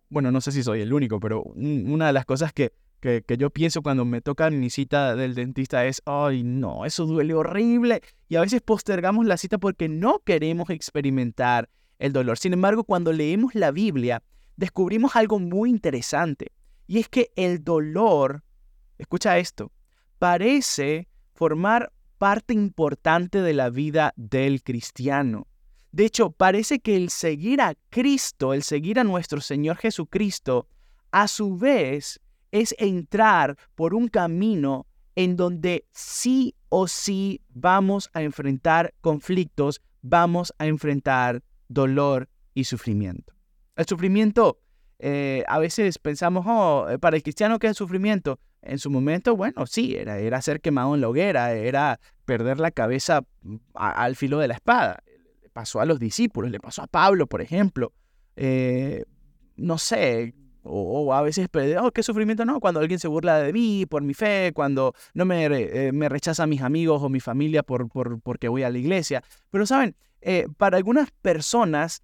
[0.09, 3.37] Bueno, no sé si soy el único, pero una de las cosas que, que, que,
[3.37, 8.01] yo pienso cuando me toca mi cita del dentista es, ay, no, eso duele horrible.
[8.27, 12.37] Y a veces postergamos la cita porque no queremos experimentar el dolor.
[12.37, 14.23] Sin embargo, cuando leemos la Biblia,
[14.57, 16.51] descubrimos algo muy interesante.
[16.87, 18.43] Y es que el dolor,
[18.97, 19.71] escucha esto,
[20.19, 25.47] parece formar parte importante de la vida del cristiano.
[25.91, 30.67] De hecho, parece que el seguir a Cristo, el seguir a nuestro Señor Jesucristo,
[31.11, 32.19] a su vez
[32.51, 40.53] es entrar por un camino en donde sí o sí vamos a enfrentar conflictos, vamos
[40.57, 43.33] a enfrentar dolor y sufrimiento.
[43.75, 44.59] El sufrimiento,
[44.99, 48.39] eh, a veces pensamos, oh, eh, para el cristiano, ¿qué es el sufrimiento?
[48.65, 52.71] En su momento, bueno, sí, era, era ser quemado en la hoguera, era perder la
[52.71, 55.03] cabeza mm, al filo de la espada.
[55.41, 57.93] Le pasó a los discípulos, le pasó a Pablo, por ejemplo.
[58.35, 59.05] Eh,
[59.55, 61.47] no sé, o, a veces,
[61.79, 65.23] oh, qué sufrimiento, no, cuando alguien se burla de mí por mi fe, cuando no
[65.23, 68.79] me, eh, me rechazan mis amigos o mi familia por, por, porque voy a la
[68.79, 69.23] iglesia.
[69.51, 72.01] Pero saben, eh, para algunas personas,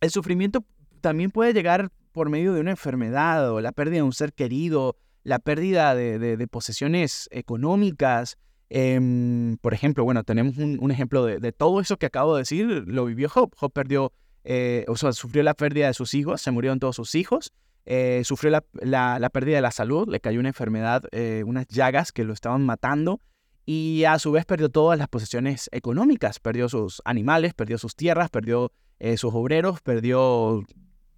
[0.00, 0.64] el sufrimiento
[1.02, 4.96] también puede llegar por medio de una enfermedad o la pérdida de un ser querido,
[5.24, 8.36] la pérdida de, posesiones económicas.
[8.70, 13.06] Em, por ejemplo, bueno, tenemos un, ejemplo de, todo eso que acabo de decir, lo
[13.06, 13.52] vivió Job.
[13.56, 14.12] Job perdió,
[14.44, 17.52] eh, o sea, sufrió la pérdida de sus hijos, se murieron todos sus hijos,
[17.86, 22.24] eh, sufrió la, pérdida de la salud, le cayó una enfermedad, eh, unas llagas que
[22.24, 23.20] lo estaban matando
[23.66, 28.28] y a su vez perdió todas las posesiones económicas, perdió sus animales, perdió sus tierras,
[28.30, 30.62] perdió eh, sus obreros, perdió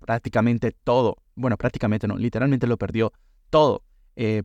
[0.01, 1.16] prácticamente todo.
[1.35, 3.12] Bueno, prácticamente no, literalmente lo perdió
[3.51, 3.83] todo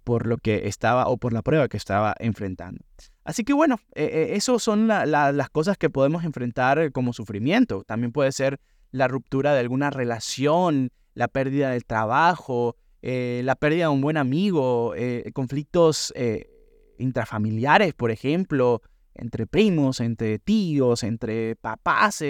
[0.03, 2.83] por lo que estaba o por la prueba que estaba enfrentando.
[3.23, 7.83] Así que bueno, eso son las cosas que podemos enfrentar como sufrimiento.
[7.85, 8.59] También puede ser
[8.91, 14.17] la ruptura de alguna relación, la pérdida del trabajo, eh, la pérdida de un buen
[14.17, 16.49] amigo, eh, conflictos eh,
[16.99, 18.81] intrafamiliares, por ejemplo,
[19.15, 22.23] entre primos, entre tíos, entre papás.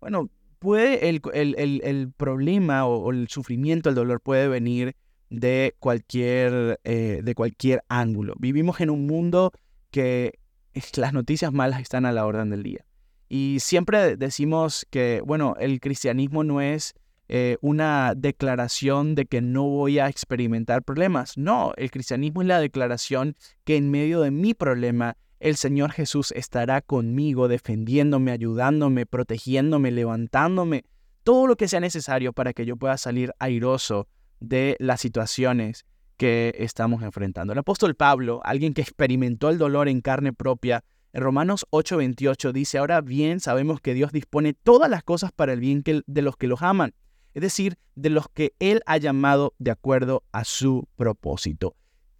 [0.00, 4.94] bueno, puede el, el, problema o, el sufrimiento, el dolor puede venir
[5.32, 8.34] de cualquier, de cualquier ángulo.
[8.38, 9.52] Vivimos en un mundo
[9.90, 10.38] que
[10.96, 12.84] las noticias malas están a la orden del día.
[13.28, 16.94] Y siempre decimos que, bueno, el cristianismo no es
[17.28, 21.38] eh, una declaración de que no voy a experimentar problemas.
[21.38, 26.32] No, el cristianismo es la declaración que en medio de mi problema el Señor Jesús
[26.32, 30.84] estará conmigo, defendiéndome, ayudándome, protegiéndome, levantándome,
[31.24, 34.08] todo lo que sea necesario para que yo pueda salir airoso
[34.42, 37.52] de las situaciones que estamos enfrentando.
[37.52, 42.78] El apóstol Pablo, alguien que experimentó el dolor en carne propia, en Romanos 8:28 dice,
[42.78, 46.46] ahora bien sabemos que Dios dispone todas las cosas para el bien de los que
[46.46, 46.94] los aman
[47.34, 51.74] es decir, de los que Él ha llamado de acuerdo a su propósito.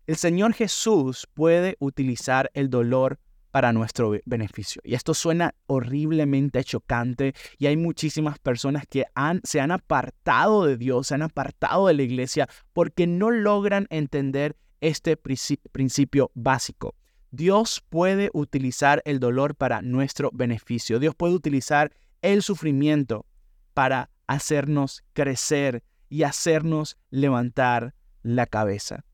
[0.07, 3.19] El Señor Jesús puede utilizar el dolor
[3.53, 4.83] para nuestro beneficio.
[4.85, 10.77] Y esto suena horriblemente chocante y hay muchísimas personas que han, se han apartado de
[10.77, 16.97] Dios, se han apartado de la iglesia porque no logran entender este principio básico.
[17.31, 20.99] Dios puede utilizar el dolor para nuestro beneficio.
[20.99, 23.27] Dios puede utilizar el sufrimiento
[23.75, 29.05] para hacernos crecer y hacernos levantar la cabeza.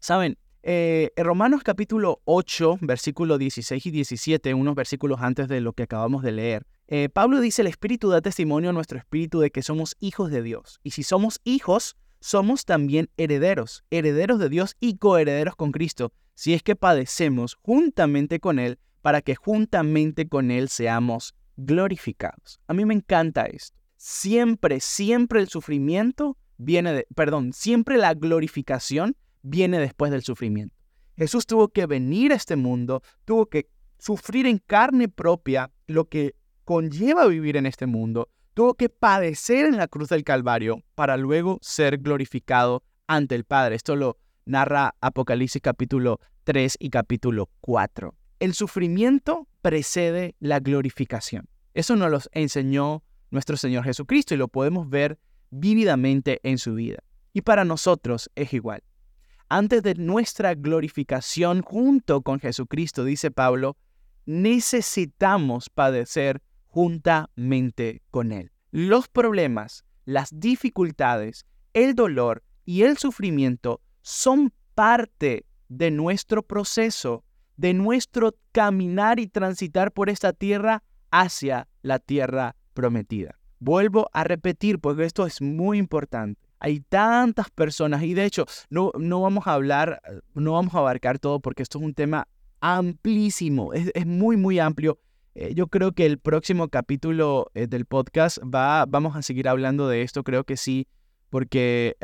[0.00, 5.72] Saben, eh, en Romanos capítulo 8, versículo 16 y 17, unos versículos antes de lo
[5.72, 9.50] que acabamos de leer, eh, Pablo dice, el Espíritu da testimonio a nuestro Espíritu de
[9.50, 10.80] que somos hijos de Dios.
[10.82, 16.54] Y si somos hijos, somos también herederos, herederos de Dios y coherederos con Cristo, si
[16.54, 22.60] es que padecemos juntamente con Él, para que juntamente con Él seamos glorificados.
[22.66, 29.16] A mí me encanta esto siempre, siempre el sufrimiento viene de, perdón, siempre la glorificación
[29.42, 30.74] viene después del sufrimiento.
[31.16, 36.34] Jesús tuvo que venir a este mundo, tuvo que sufrir en carne propia lo que
[36.64, 41.58] conlleva vivir en este mundo, tuvo que padecer en la cruz del Calvario para luego
[41.60, 43.76] ser glorificado ante el Padre.
[43.76, 48.14] Esto lo narra Apocalipsis capítulo 3 y capítulo 4.
[48.40, 51.48] El sufrimiento precede la glorificación.
[51.74, 55.18] Eso nos lo enseñó nuestro Señor Jesucristo y lo podemos ver
[55.50, 56.98] vívidamente en su vida.
[57.32, 58.82] Y para nosotros es igual.
[59.54, 63.76] Antes de nuestra glorificación junto con Jesucristo, dice Pablo,
[64.24, 68.50] necesitamos padecer juntamente con Él.
[68.70, 77.22] Los problemas, las dificultades, el dolor y el sufrimiento son parte de nuestro proceso,
[77.58, 83.38] de nuestro caminar y transitar por esta tierra hacia la tierra prometida.
[83.58, 86.40] Vuelvo a repetir porque esto es muy importante.
[86.64, 90.00] Hay tantas personas y de hecho no, no vamos a hablar,
[90.34, 92.28] no vamos a abarcar todo porque esto es un tema
[92.60, 95.00] amplísimo, es, muy, muy amplio.
[95.34, 99.88] Eh, yo creo que el próximo capítulo eh, del podcast va, vamos a seguir hablando
[99.88, 100.86] de esto, creo que sí,
[101.30, 101.96] porque,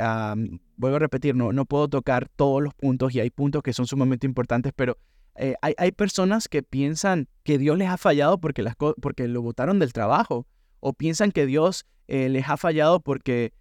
[0.76, 3.86] vuelvo a repetir, no, no puedo tocar todos los puntos y hay puntos que son
[3.86, 4.98] sumamente importantes, pero
[5.36, 9.40] eh, hay, hay, personas que piensan que Dios les ha fallado porque, las, porque lo
[9.40, 10.48] botaron del trabajo,
[10.80, 13.52] o piensan que Dios les ha fallado porque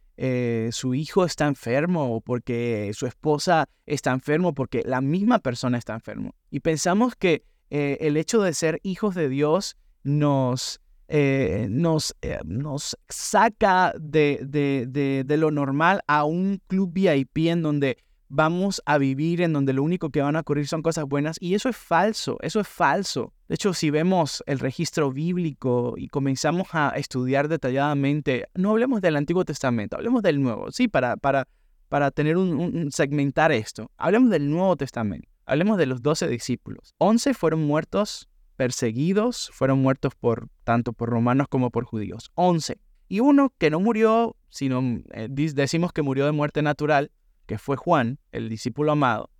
[0.72, 5.94] su hijo está enfermo o porque su esposa está enfermo, porque la misma persona está
[5.94, 6.34] enfermo.
[6.50, 12.98] Y pensamos que el hecho de ser hijos de Dios nos eh, nos, eh, nos
[13.08, 17.98] saca de, de, de, lo normal a un club VIP en donde
[18.30, 21.38] vamos a vivir, en donde lo único que van a ocurrir son cosas buenas.
[21.40, 23.34] Y eso es falso, eso es falso.
[23.48, 29.16] De hecho, si vemos el registro bíblico y comenzamos a estudiar detalladamente, no hablemos del
[29.16, 31.48] Antiguo Testamento, hablemos del Nuevo, sí, para, para,
[31.90, 33.92] para tener un, segmentar esto.
[33.98, 35.30] Hablemos del Nuevo Testamento.
[35.46, 36.94] Hablemos de los doce discípulos.
[36.98, 42.32] Once fueron muertos perseguidos, fueron muertos por tanto por romanos como por judíos.
[42.36, 42.78] 11.
[43.08, 47.12] Y uno que no murió, sino eh, decimos que murió de muerte natural,
[47.48, 49.32] que fue Juan, el discípulo amado.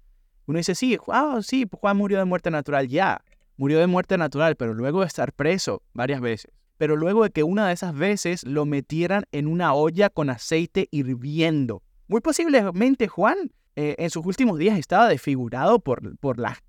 [0.48, 3.22] Uno dice, sí, ah, sí, Juan murió de muerte natural, ya,
[3.58, 6.52] murió de muerte natural, pero luego de estar preso varias veces.
[6.78, 10.88] Pero luego de que una de esas veces lo metieran en una olla con aceite
[10.92, 11.84] hirviendo.
[12.08, 16.62] Muy posiblemente Juan eh, en sus últimos días estaba desfigurado por, por las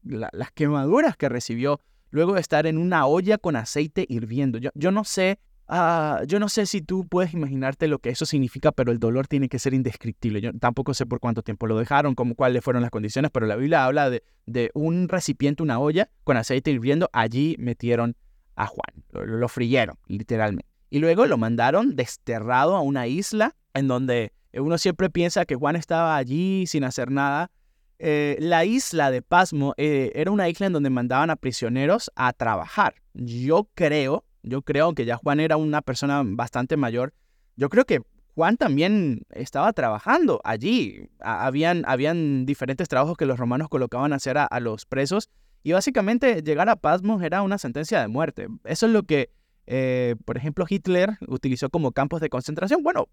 [0.55, 4.59] quemaduras que recibió luego de estar en una olla con aceite hirviendo.
[4.59, 8.27] Yo, yo no sé, ah, yo no sé si tú puedes imaginarte lo que eso
[8.27, 10.41] significa, pero el dolor tiene que ser indescriptible.
[10.41, 13.57] Yo tampoco sé por cuánto tiempo lo dejaron, como cuáles fueron las condiciones, pero la
[13.57, 17.09] Biblia habla de, de un recipiente, una olla con aceite hirviendo.
[17.13, 18.17] Allí metieron
[18.57, 20.69] a Juan, lo, lo frieron, literalmente.
[20.91, 25.77] Y luego lo mandaron desterrado a una isla en donde uno siempre piensa que Juan
[25.77, 27.51] estaba allí sin hacer nada,
[27.99, 32.33] eh, la isla de Pasmo eh, era una isla en donde mandaban a prisioneros a
[32.33, 32.95] trabajar.
[33.15, 37.13] Yo creo, yo creo que ya Juan era una persona bastante mayor,
[37.57, 38.03] yo creo que
[38.35, 41.09] Juan también estaba trabajando allí.
[41.21, 45.29] habían, habían diferentes trabajos que los romanos colocaban a hacer a, los presos
[45.65, 48.47] y básicamente llegar a Pasmo era una sentencia de muerte.
[48.63, 49.31] Eso es lo que,
[49.67, 52.85] eh, por ejemplo, Hitler utilizó como campos de concentración.
[52.85, 53.09] Bueno,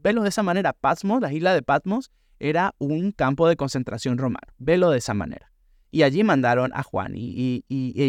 [0.00, 4.46] velo de esa manera, Pasmo, la isla de Patmos, era un campo de concentración romano.
[4.58, 5.50] Velo de esa manera.
[5.90, 7.64] Y allí mandaron a Juan y,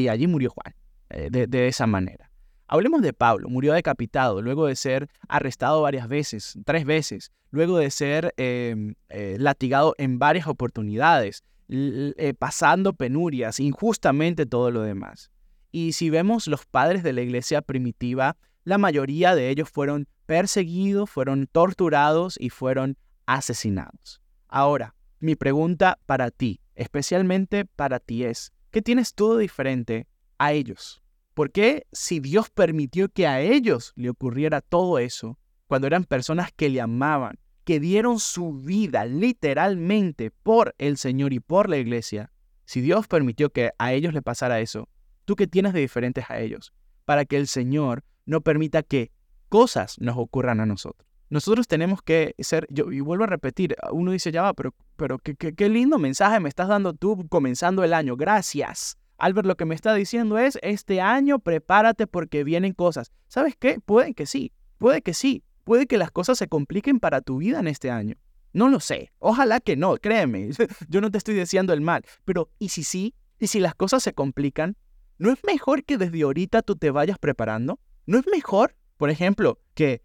[0.07, 0.75] allí murió Juan,
[1.09, 2.28] eh, de, esa manera.
[2.71, 7.89] Hablemos de Pablo, murió decapitado luego de ser arrestado varias veces, tres veces, luego de
[7.89, 15.31] ser em, eh, latigado en varias oportunidades, eh, pasando penurias, injustamente todo lo demás.
[15.71, 21.09] Y si vemos los padres de la iglesia primitiva, la mayoría de ellos fueron perseguidos,
[21.09, 24.21] fueron torturados y fueron asesinados.
[24.47, 30.05] Ahora, mi pregunta para ti, especialmente para ti es, ¿qué tienes tú diferente
[30.37, 31.01] a ellos?
[31.39, 36.51] ¿Por qué si Dios permitió que a ellos le ocurriera todo eso, cuando eran personas
[36.53, 42.29] que le amaban, que dieron su vida literalmente por el Señor y por la iglesia,
[42.65, 44.89] si Dios permitió que a ellos le pasara eso,
[45.23, 46.73] ¿tú qué tienes de diferentes a ellos?
[47.05, 49.09] Para que el Señor no permita que
[49.47, 51.07] cosas nos ocurran a nosotros.
[51.29, 55.37] Nosotros tenemos que ser, y vuelvo a repetir, uno dice, ya va, pero, pero qué,
[55.37, 58.97] qué, lindo mensaje me estás dando tú comenzando el año, gracias.
[59.19, 63.11] Albert lo que me está diciendo es, este año prepárate porque vienen cosas.
[63.27, 63.79] ¿Sabes qué?
[63.79, 67.59] Puede que sí, puede que sí, puede que las cosas se compliquen para tu vida
[67.59, 68.15] en este año.
[68.53, 70.49] No lo sé, ojalá que no, créeme,
[70.89, 73.13] yo no te estoy deseando el mal, pero ¿y si sí?
[73.39, 74.75] ¿Y si las cosas se complican?
[75.17, 77.79] ¿No es mejor que desde ahorita tú te vayas preparando?
[78.05, 80.01] ¿No es mejor, por ejemplo, que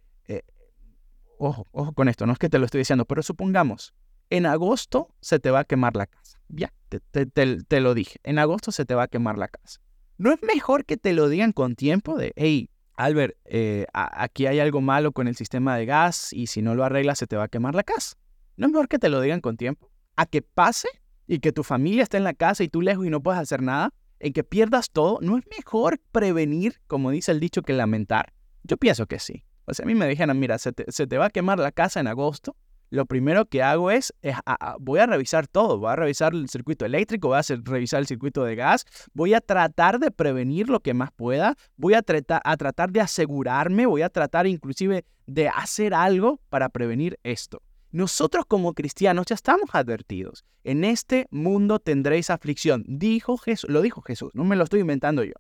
[1.39, 3.95] ojo, ojo con esto, no es que te lo estoy diciendo, pero supongamos,
[4.31, 6.41] en agosto se te va a quemar la casa.
[6.49, 9.81] Ya, te, lo dije, en agosto se te va a quemar la casa.
[10.19, 14.61] ¿No es mejor que te lo digan con tiempo de, hey, Albert, eh, aquí hay
[14.61, 17.45] algo malo con el sistema de gas y si no lo arreglas se te va
[17.45, 18.17] a quemar la casa?
[18.57, 19.91] ¿No es mejor que te lo digan con tiempo?
[20.17, 20.89] ¿A que pase
[21.27, 23.63] y que tu familia esté en la casa y tú lejos y no puedes hacer
[23.63, 23.93] nada?
[24.21, 25.19] ¿En que pierdas todo?
[25.21, 28.33] ¿No es mejor prevenir, como dice el dicho, que lamentar?
[28.63, 29.45] Yo pienso que sí.
[29.67, 32.07] O sea, a mí me dijeron, mira, se te, va a quemar la casa en
[32.07, 32.57] agosto.
[32.91, 34.13] Lo primero que hago es,
[34.79, 38.45] voy a revisar todo, voy a revisar el circuito eléctrico, voy a revisar el circuito
[38.45, 42.93] de gas, voy a tratar de prevenir lo que más pueda, voy a, a tratar
[42.93, 47.63] de asegurarme, voy a tratar inclusive de hacer algo para prevenir esto.
[47.91, 50.45] Nosotros como cristianos ya estamos advertidos.
[50.65, 55.23] En este mundo tendréis aflicción, dijo Jesús, lo dijo Jesús, no me lo estoy inventando
[55.23, 55.35] yo.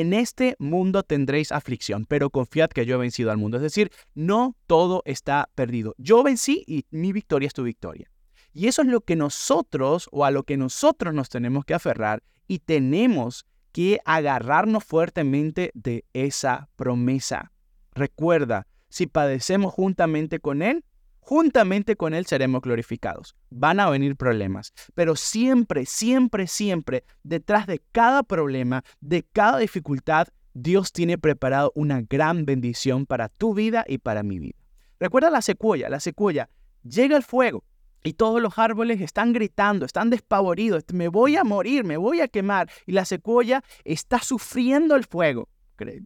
[0.00, 3.56] En este mundo tendréis aflicción, pero confiad que yo he vencido al mundo.
[3.56, 5.94] Es decir, no todo está perdido.
[5.96, 8.10] Yo vencí y mi victoria es tu victoria.
[8.52, 12.22] Y eso es lo que nosotros o a lo que nosotros nos tenemos que aferrar
[12.46, 17.52] y tenemos que agarrarnos fuertemente de esa promesa.
[17.94, 20.84] Recuerda, si padecemos juntamente con Él,
[21.26, 23.34] juntamente con Él seremos glorificados.
[23.50, 30.28] Van a venir problemas, pero siempre, siempre, siempre, detrás de cada problema, de cada dificultad,
[30.54, 34.56] Dios tiene preparado una gran bendición para tu vida y para mi vida.
[35.00, 36.48] Recuerda la secuoya, la secuoya,
[36.84, 37.64] llega el fuego
[38.04, 42.28] y todos los árboles están gritando, están despavoridos, me voy a morir, me voy a
[42.28, 45.48] quemar y la secuoya está sufriendo el fuego,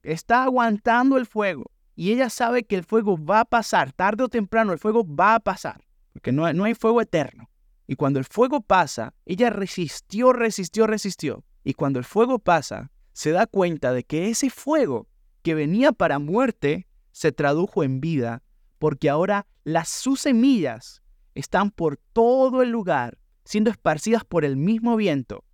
[0.02, 4.28] está aguantando el fuego y ella sabe que el fuego va a pasar, tarde o
[4.30, 5.84] temprano el fuego va a pasar,
[6.14, 7.50] porque no, no hay fuego eterno.
[7.86, 11.44] Y cuando el fuego pasa, ella resistió, resistió, resistió.
[11.62, 15.08] Y cuando el fuego pasa, se da cuenta de que ese fuego
[15.42, 18.42] que venía para muerte se tradujo en vida,
[18.78, 21.02] porque ahora las sus semillas
[21.34, 25.44] están por todo el lugar, siendo esparcidas por el mismo viento,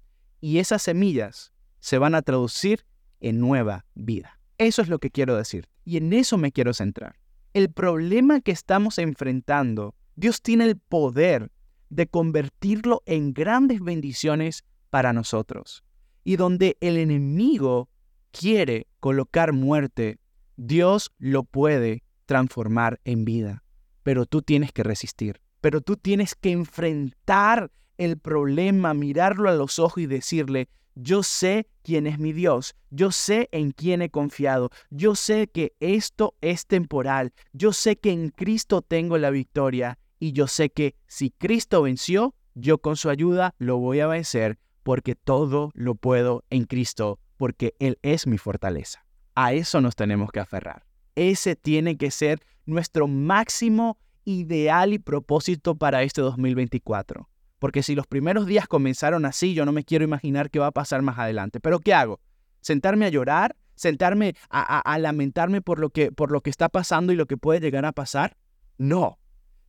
[0.41, 2.87] y esas semillas se van a traducir
[3.19, 4.39] en nueva vida.
[4.59, 5.69] Eso es lo que quiero decir.
[5.85, 7.17] Y en eso me quiero centrar.
[7.53, 11.51] El problema que estamos enfrentando, Dios tiene el poder
[11.89, 15.85] de convertirlo en grandes bendiciones para nosotros.
[16.25, 17.89] Y donde el enemigo
[18.33, 20.19] quiere colocar muerte,
[20.57, 23.63] Dios lo puede transformar en vida.
[24.03, 25.41] Pero tú tienes que resistir.
[25.61, 31.69] Pero tú tienes que enfrentar el problema, mirarlo a los ojos y decirle, yo sé
[31.83, 36.67] quién es mi Dios, yo sé en quién he confiado, yo sé que esto es
[36.67, 41.83] temporal, yo sé que en Cristo tengo la victoria y yo sé que si Cristo
[41.83, 47.21] venció, yo con su ayuda lo voy a vencer porque todo lo puedo en Cristo,
[47.37, 49.05] porque Él es mi fortaleza.
[49.35, 50.87] A eso nos tenemos que aferrar.
[51.15, 57.29] Ese tiene que ser nuestro máximo ideal y propósito para este 2024.
[57.59, 60.73] Porque si los primeros días comenzaron así, yo no me quiero imaginar qué va a
[60.73, 61.61] pasar más adelante.
[61.61, 62.21] Pero ¿qué hago?
[62.61, 63.57] ¿Sentarme a llorar?
[63.75, 67.61] ¿Sentarme a, lamentarme por lo, que, por lo que está pasando y lo que puede
[67.61, 68.37] llegar a pasar?
[68.79, 69.19] No.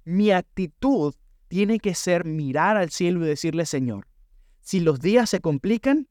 [0.06, 1.14] Mi actitud
[1.50, 4.08] tiene que ser mirar al cielo y decirle, Señor,
[4.62, 6.08] si los días se complican,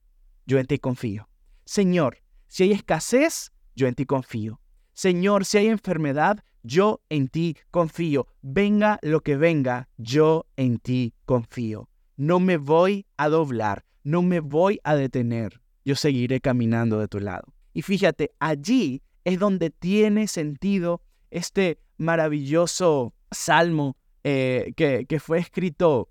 [0.47, 1.29] yo en ti confío.
[1.65, 2.19] Señor,
[2.49, 4.61] si hay escasez, yo en ti confío.
[4.93, 8.27] Señor, si hay enfermedad, yo en ti confío.
[8.43, 11.89] Venga lo que venga, yo en ti confío.
[12.17, 15.61] No me voy a doblar, no me voy a detener.
[15.85, 17.55] Yo seguiré caminando de tu lado.
[17.73, 26.09] Y fíjate, allí es donde tiene sentido este maravilloso salmo eh, que, fue escrito,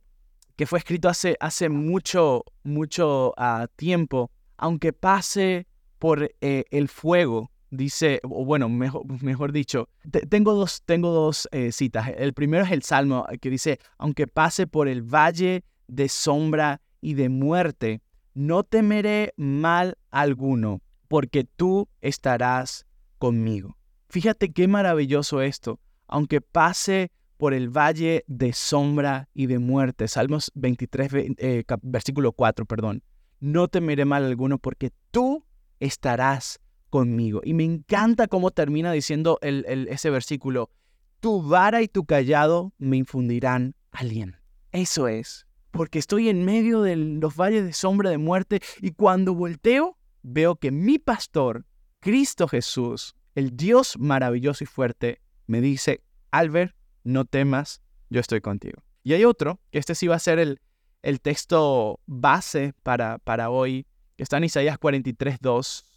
[0.55, 4.31] que fue escrito hace, mucho, mucho ah, tiempo.
[4.57, 5.67] Aunque pase
[5.99, 9.89] por eh, el fuego, dice, o bueno, mejor, dicho,
[10.29, 12.09] tengo dos, tengo dos eh, citas.
[12.17, 17.13] El primero es el Salmo que dice, aunque pase por el valle de sombra y
[17.13, 18.01] de muerte,
[18.33, 22.85] no temeré mal alguno, porque tú estarás
[23.17, 23.77] conmigo.
[24.09, 25.79] Fíjate qué maravilloso esto.
[26.07, 32.65] Aunque pase por el valle de sombra y de muerte, Salmos 23, eh, versículo 4,
[32.65, 33.03] perdón,
[33.39, 35.45] no temeré mal alguno, porque tú
[35.79, 36.59] estarás
[37.03, 40.69] Y me encanta cómo termina diciendo ese versículo,
[41.19, 44.37] tu vara y tu callado me infundirán aliento.
[44.71, 49.33] Eso es, porque estoy en medio de los valles de sombra de muerte y cuando
[49.33, 51.65] volteo veo que mi pastor,
[51.99, 58.83] Cristo Jesús, el Dios maravilloso y fuerte, me dice, Albert, no temas, yo estoy contigo.
[59.03, 60.59] Y hay otro, que este sí va a ser el,
[61.03, 63.85] el texto base para, para hoy,
[64.15, 65.94] que está en Isaías 43, 2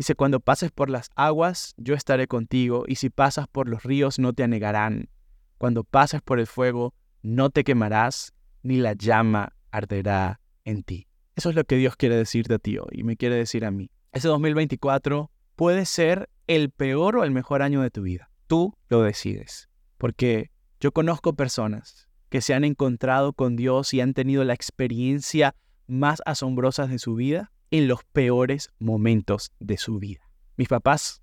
[0.00, 4.18] Dice, cuando pases por las aguas, yo estaré contigo, y si pasas por los ríos,
[4.18, 5.10] no te anegarán.
[5.58, 8.32] Cuando pases por el fuego, no te quemarás,
[8.62, 11.06] ni la llama arderá en ti.
[11.36, 13.70] Eso es lo que Dios quiere decirte a ti hoy, y me quiere decir a
[13.70, 13.90] mí.
[14.12, 18.30] Ese 2024 puede ser el peor o el mejor año de tu vida.
[18.46, 19.68] Tú lo decides.
[19.98, 25.54] Porque yo conozco personas que se han encontrado con Dios y han tenido la experiencia
[25.86, 30.28] más asombrosa de su vida en los peores momentos de su vida.
[30.56, 31.22] Mis papás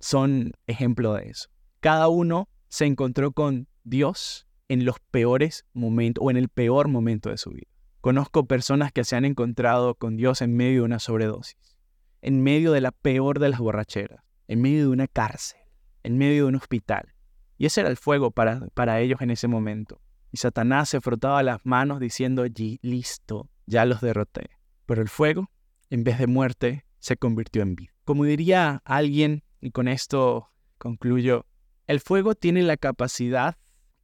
[0.00, 1.48] son ejemplo de eso.
[1.80, 7.30] Cada uno se encontró con Dios en los peores momentos o en el peor momento
[7.30, 7.70] de su vida.
[8.00, 11.76] Conozco personas que se han encontrado con Dios en medio de una sobredosis,
[12.22, 15.60] en medio de la peor de las borracheras, en medio de una cárcel,
[16.02, 17.14] en medio de un hospital.
[17.56, 20.00] Y ese era el fuego para, para ellos en ese momento.
[20.30, 22.44] Y Satanás se frotaba las manos diciendo,
[22.82, 24.50] listo, ya los derroté.
[24.86, 25.50] Pero el fuego
[25.90, 27.92] en vez de muerte, se convirtió en vida.
[28.04, 31.46] Como diría alguien, y con esto concluyo,
[31.86, 33.56] el fuego tiene la capacidad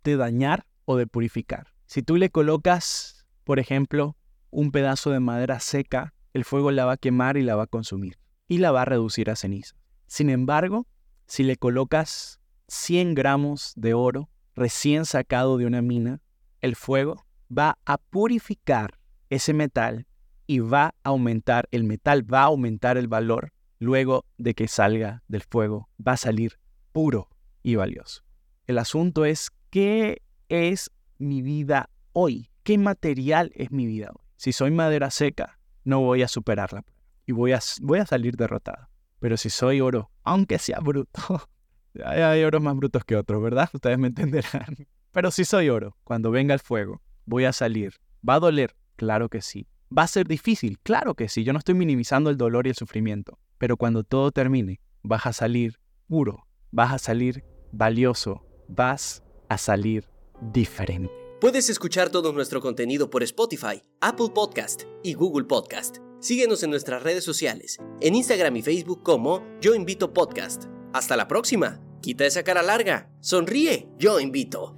[0.02, 1.68] de dañar o de purificar.
[1.86, 4.16] Si tú le colocas, por ejemplo,
[4.50, 7.68] un pedazo de madera seca, el fuego la va a quemar y la va a
[7.68, 8.18] consumir
[8.48, 9.76] y la va a reducir a ceniza.
[10.06, 10.86] Sin embargo,
[11.26, 16.20] si le colocas 100 gramos de oro recién sacado de una mina,
[16.60, 17.24] el fuego
[17.56, 18.98] va a purificar
[19.30, 20.06] ese metal
[20.46, 25.22] y va a aumentar, el metal va a aumentar el valor luego de que salga
[25.28, 26.58] del fuego, va a salir
[26.92, 27.28] puro
[27.62, 28.22] y valioso.
[28.66, 34.24] El asunto es qué es mi vida hoy, qué material es mi vida hoy.
[34.36, 36.84] Si soy madera seca, no voy a superarla
[37.26, 38.88] y voy a, salir derrotado.
[39.20, 41.48] Pero si soy oro, aunque sea bruto,
[42.04, 43.70] hay oros más brutos que otros, ¿verdad?
[43.72, 44.86] Ustedes me entenderán.
[45.12, 47.94] Pero si soy oro, cuando venga el fuego, voy a salir.
[48.28, 48.74] ¿Va a doler?
[48.96, 49.66] Claro que sí.
[49.96, 50.78] ¿Va a ser difícil?
[50.82, 51.44] Claro que sí.
[51.44, 53.38] Yo no estoy minimizando el dolor y el sufrimiento.
[53.58, 55.78] Pero cuando todo termine, vas a salir
[56.08, 60.08] puro, vas a salir valioso, vas a salir
[60.52, 61.12] diferente.
[61.40, 65.98] Puedes escuchar todo nuestro contenido por Spotify, Apple Podcast y Google Podcast.
[66.18, 70.64] Síguenos en nuestras redes sociales, en Instagram y Facebook como Yo Invito Podcast.
[70.92, 71.80] Hasta la próxima.
[72.00, 73.10] Quita esa cara larga.
[73.20, 73.88] Sonríe.
[73.98, 74.76] Yo invito.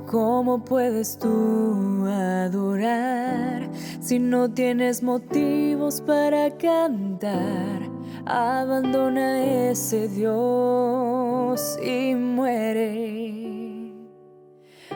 [0.00, 3.68] ¿Cómo puedes tú adorar
[4.00, 7.82] si no tienes motivos para cantar?
[8.24, 13.42] Abandona ese Dios y muere.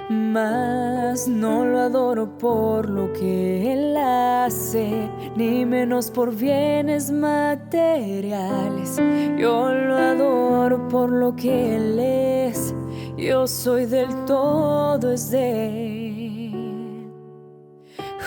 [0.09, 9.01] Mas no lo adoro por lo que Él hace, ni menos por bienes materiales.
[9.37, 12.73] Yo lo adoro por lo que Él es,
[13.17, 16.53] yo soy del todo es de.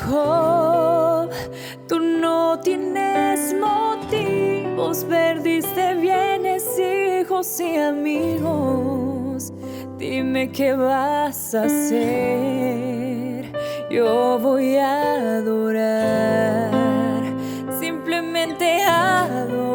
[0.07, 1.29] Job,
[1.87, 9.53] tú no tienes motivos, perdiste bienes, hijos y amigos.
[9.97, 13.51] Dime qué vas a hacer,
[13.91, 16.71] yo voy a adorar,
[17.79, 19.68] simplemente adorar,